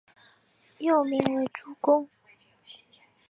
[0.79, 2.09] 幼名为珠宫。